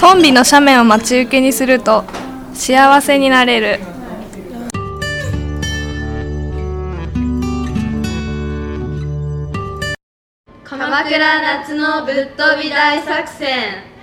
[0.00, 2.04] トンビの斜面を待ち受けにすると
[2.54, 3.80] 幸せになれる。
[10.64, 13.99] 鎌倉夏のぶっ飛び大作戦。